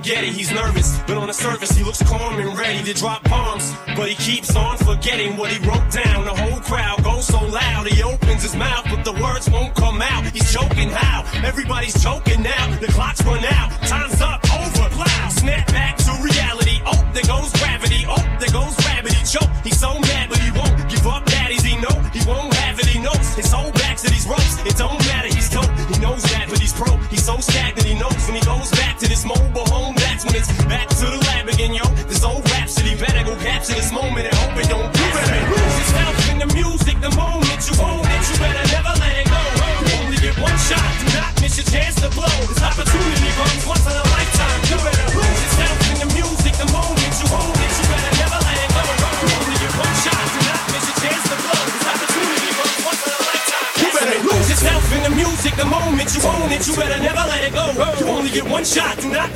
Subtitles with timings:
[0.00, 0.30] spaghetti.
[0.30, 3.74] He's nervous, but on the surface, he looks calm and ready to drop bombs.
[3.96, 6.24] But he keeps on forgetting what he wrote down.
[6.24, 10.00] The whole crowd goes so loud, he opens his mouth, but the words won't come
[10.02, 10.24] out.
[10.32, 11.24] He's choking how?
[11.44, 12.78] Everybody's choking now.
[12.80, 14.88] The clock's run out, time's up, over.
[14.90, 16.80] Plow, snap back to reality.
[16.86, 18.04] Oh, there goes gravity.
[18.08, 19.24] Oh, there goes Rabbit, he.
[19.30, 19.50] Choke.
[19.62, 21.24] He's so mad, but he won't give up.
[21.26, 22.86] Daddies, he know he won't have it.
[22.86, 23.79] He knows it's over.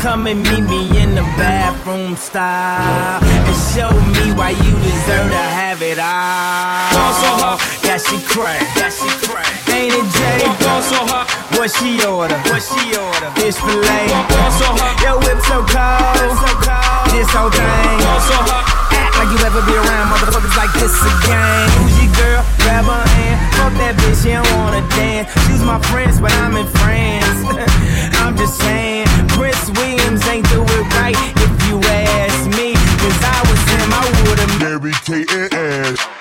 [0.00, 5.44] Come and meet me in the bathroom style And show me why you deserve to
[5.60, 6.88] have it all.
[6.96, 8.64] Ball so hot got she crack.
[8.80, 9.44] That she crack.
[9.68, 10.40] Ain't it Jay?
[10.64, 12.40] Walk so hot What she order?
[12.48, 13.28] What she order?
[13.36, 16.32] Fish fillet Walk so hot Yo whip so cold.
[16.32, 17.04] So cold.
[17.12, 18.00] This whole thing.
[18.00, 18.64] Walk so hot
[18.96, 21.68] Act like you ever be around motherfuckers like this again.
[21.76, 22.42] Who's girl?
[22.64, 23.38] Grab her hand.
[23.56, 25.28] Fuck that bitch, she don't wanna dance.
[25.46, 27.70] She's my friends, but I'm in France.
[28.40, 32.72] just saying, Prince Williams ain't do it right if you ask me.
[32.72, 36.19] Cause I was him, I would've married Kate and ass.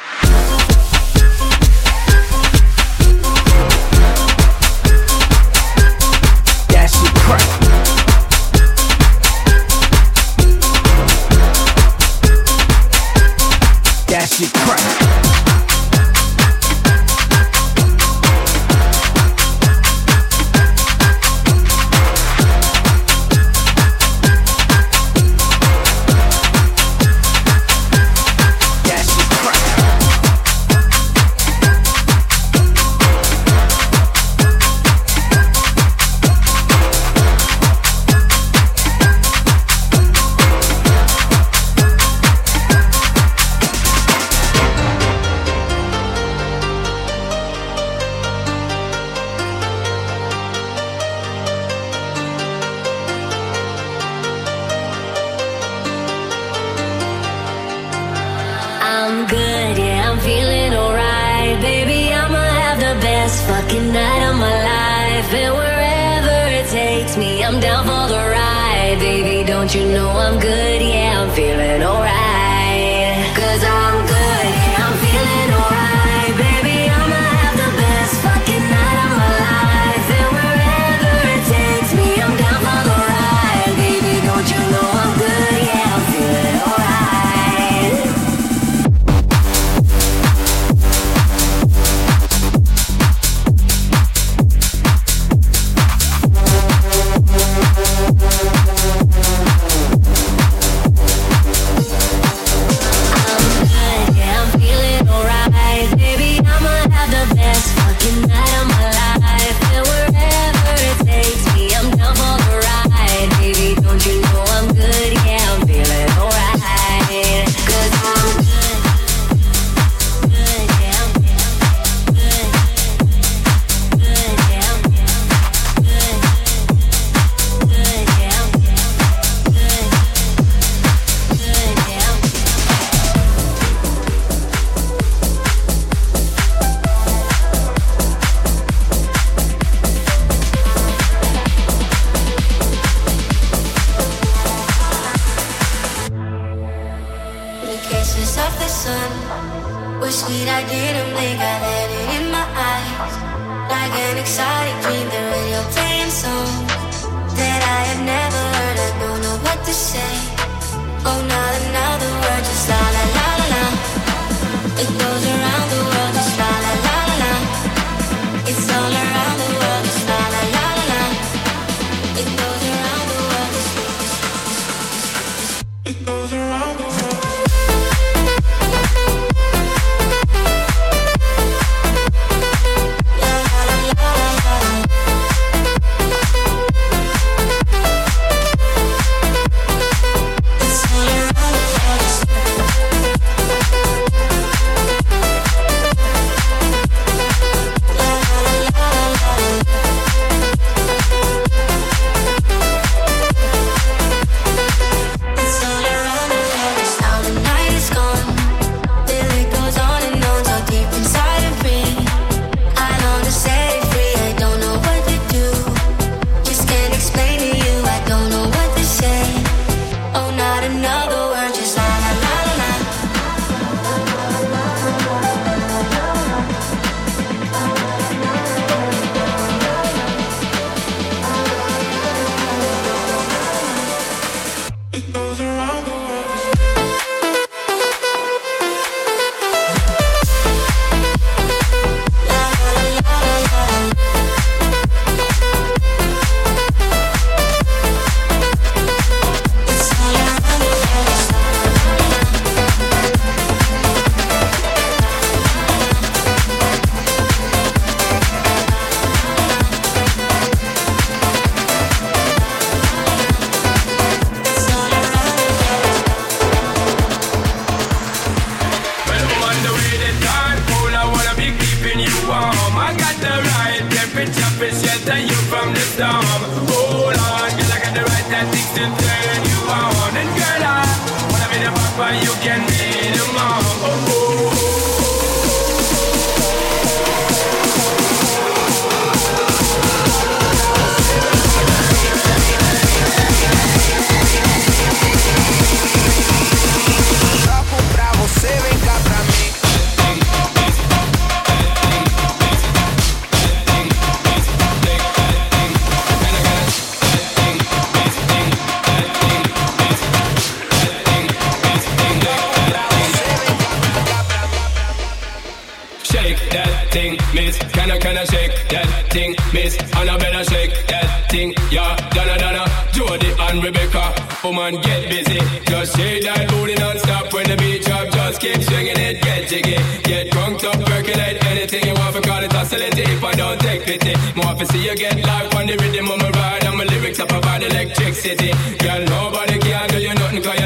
[319.54, 321.96] Miss Annabella shake that thing, yeah.
[322.14, 325.40] Donna Donna, Jody and Rebecca, woman oh get busy.
[325.66, 328.10] Just shake that booty non-stop when the beat drop.
[328.12, 332.16] Just keep swinging it, get jiggy, get drunk, up, percolate anything you want.
[332.16, 334.14] For call it oscillating if I don't take pity.
[334.36, 337.20] More to see you get life on the rhythm of my ride and my lyrics
[337.20, 338.54] up provide electricity.
[338.78, 340.59] Girl, nobody can do you nothing 'cause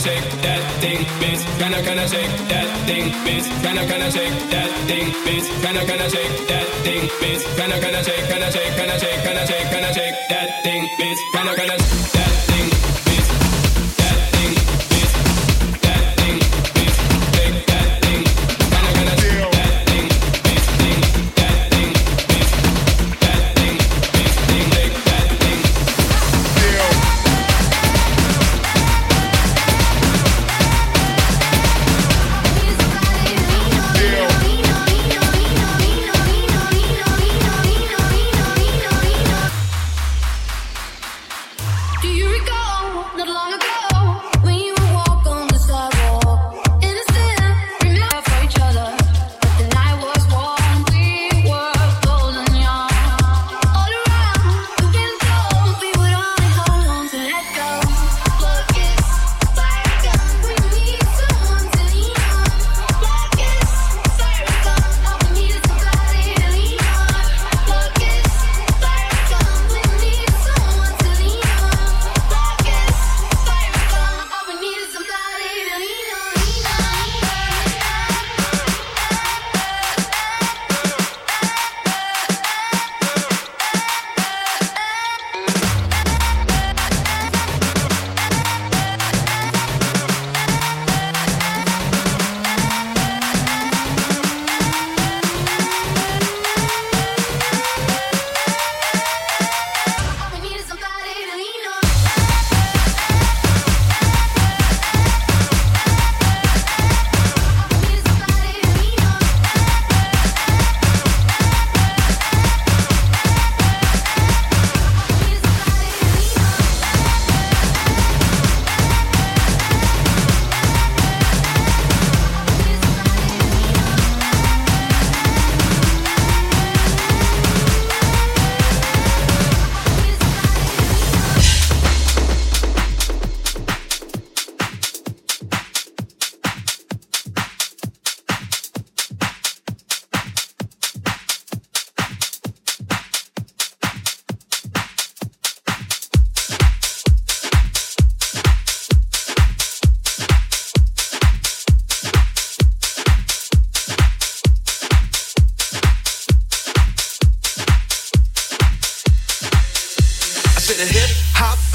[0.00, 1.44] Shake that thing, bitch?
[1.58, 3.44] Can I, can I shake that thing, bitch?
[3.62, 5.46] Can I, can I shake that thing, bitch?
[5.60, 7.56] Can I, can I shake that thing, bitch?
[7.56, 9.84] Can I, can I shake, can I shake, can I shake, can I shake, can
[9.84, 11.18] I shake that thing, bitch?
[11.34, 12.49] Can I, can I shake that?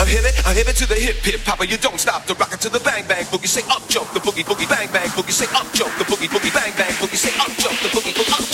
[0.05, 2.69] I'm hitting, I'm it to the hip hip Papa, You don't stop the rocket to
[2.69, 3.47] the bang bang boogie.
[3.47, 5.31] Say up jump the boogie boogie bang bang boogie.
[5.31, 7.17] Say up jump the boogie boogie bang bang boogie.
[7.17, 8.44] Say up jump the boogie boogie.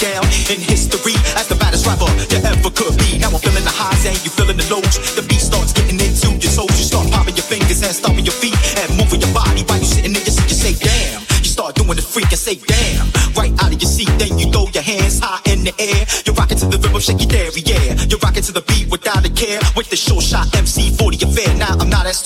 [0.00, 3.20] down in history as the baddest rapper you ever could be.
[3.20, 4.96] Now I'm feeling the highs and you feeling the lows.
[5.12, 6.72] The beat starts getting into your soul.
[6.72, 9.92] You start popping your fingers and stomping your feet and moving your body while you're
[9.92, 10.48] sitting in your seat.
[10.48, 11.20] You say, damn.
[11.44, 13.12] You start doing the freak and say, damn.
[13.36, 16.00] Right out of your seat, then you throw your hands high in the air.
[16.24, 18.00] You're rocking to the rhythm, shake your dairy, yeah.
[18.08, 21.49] You're rocking to the beat without a care with the short shot MC 40 affair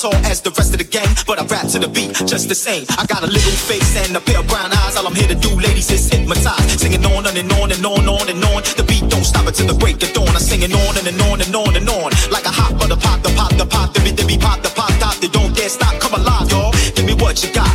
[0.05, 2.55] tall as the rest of the gang, but I rap to the beat just the
[2.55, 2.85] same.
[3.01, 4.97] I got a little face and a pair of brown eyes.
[4.97, 6.77] All I'm here to do, ladies, is hypnotize.
[6.77, 8.61] Singing on and on and on, and on and on.
[8.77, 10.29] The beat don't stop until the break of dawn.
[10.29, 12.11] I'm singing on and, and on and on and on.
[12.29, 14.73] Like a hot butter pop, the pop, the pop, the beat, the beat, pop, the
[14.77, 15.17] pop, top.
[15.23, 15.95] They don't dare stop.
[16.01, 16.73] Come alive, y'all.
[16.95, 17.73] Give me what you got.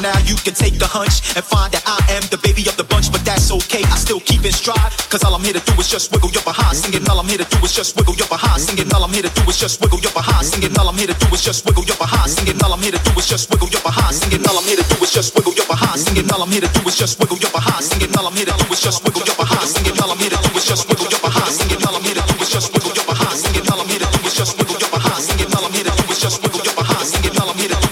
[0.00, 2.88] Now you can take the hunch and find that I am the baby of the
[2.88, 3.84] bunch, but that's okay.
[3.84, 4.96] I still keep in stride.
[5.12, 6.72] Cause all I'm here to do is just wiggle your behind.
[6.72, 8.64] Singing all I'm here to do is just wiggle your behind.
[8.64, 10.48] Singing all I'm here to do is just wiggle your behind.
[10.48, 12.32] Singing all I'm here to do is just wiggle your behind.
[12.32, 14.16] Singing all I'm here to do is just wiggle your behind.
[14.16, 16.00] Singing all I'm here to do is just wiggle your behind.
[16.00, 17.84] Singing all I'm here to do is just wiggle your behind.
[17.84, 19.68] Singing all I'm here to do is just wiggle your behind.
[19.68, 21.52] Singing all I'm here to do is just wiggle your behind.
[21.52, 23.36] Singing all I'm here to do is just wiggle your behind.
[23.36, 25.20] Singing all I'm here to do is just wiggle your behind.
[25.20, 27.06] Singing all I'm here to do is just wiggle your behind.
[27.06, 27.89] Singing all I'm here to do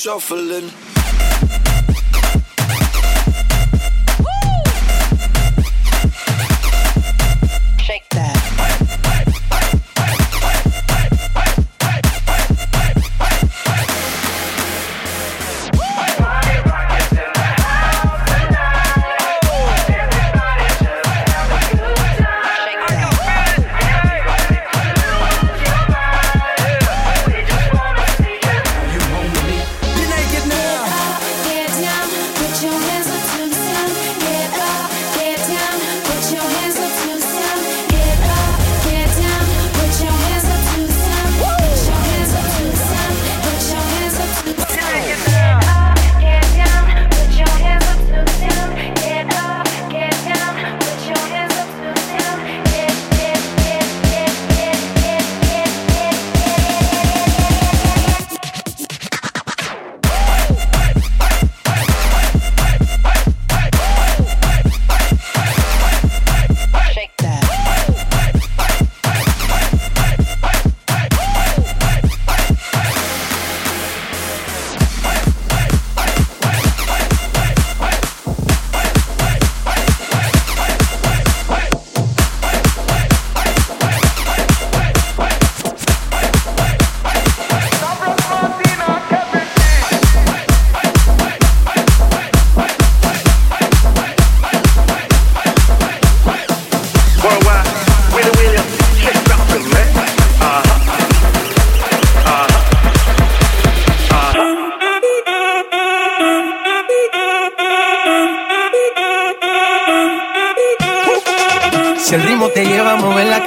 [0.00, 0.89] shuffling.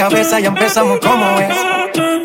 [0.09, 1.55] Cabeza, ya empezamos como es.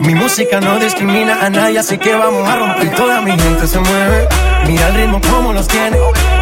[0.00, 2.92] Mi música no discrimina a nadie, así que vamos a romper.
[2.96, 4.26] Toda mi gente se mueve.
[4.66, 5.96] Mira el ritmo como los tiene.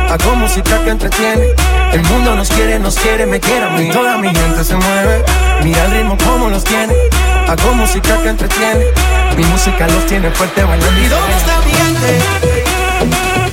[0.09, 1.49] Hago música que entretiene.
[1.93, 3.91] El mundo nos quiere, nos quiere, me quiere a mí.
[3.91, 5.25] Toda mi gente se mueve.
[5.63, 6.95] Mira el ritmo como los tiene.
[7.47, 8.87] Hago música que entretiene.
[9.37, 11.01] Mi música los tiene fuerte bailando.
[11.03, 13.46] ¿Y dónde está mi gente?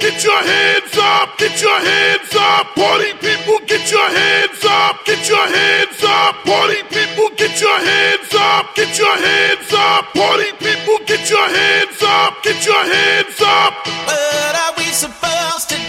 [0.00, 2.66] Get your hands up, get your hands up.
[2.74, 6.34] Party people, get your hands up, get your hands up.
[6.44, 10.04] Party people, get your hands up, get your hands up.
[10.14, 13.72] Party people, get your hands up, get your hands up.
[13.86, 15.83] What are we supposed to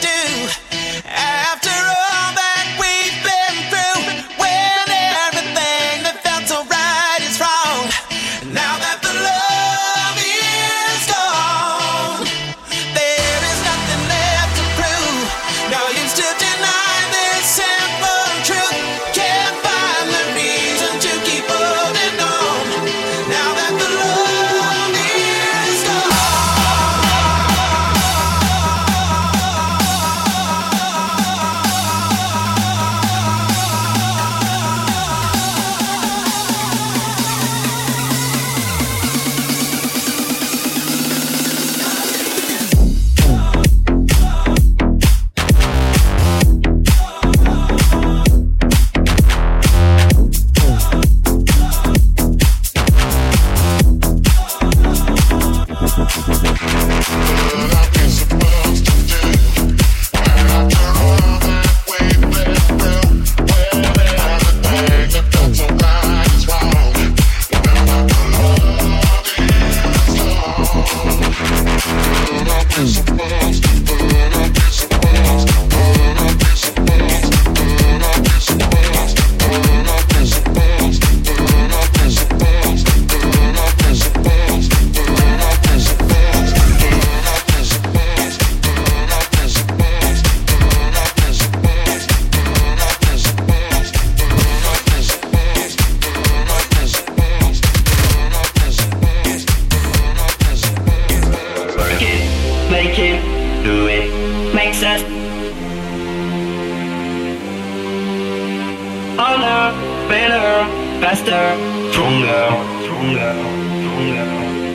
[111.25, 112.45] faster, stronger,
[112.83, 113.33] stronger,
[113.81, 114.25] stronger,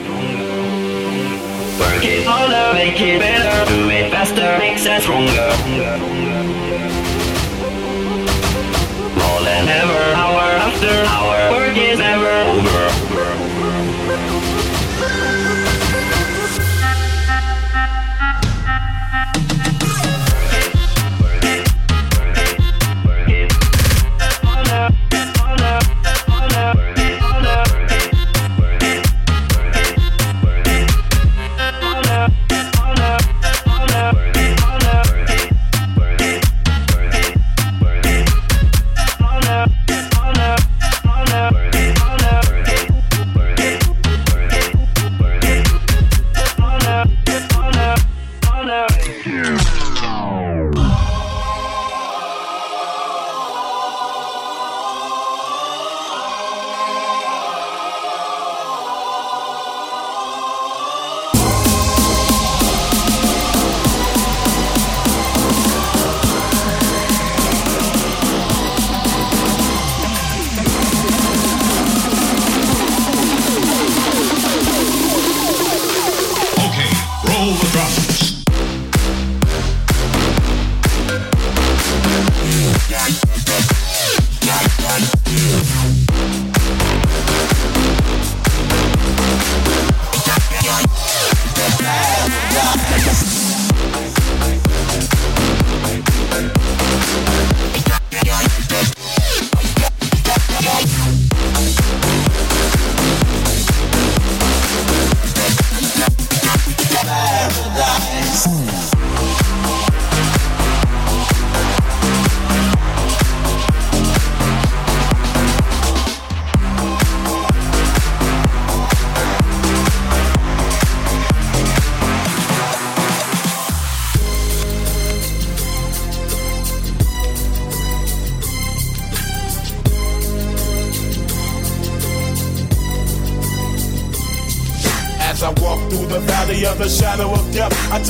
[0.03, 0.51] stronger.
[1.79, 5.49] Work it harder, make it better, do it faster, makes us stronger.
[5.69, 6.30] More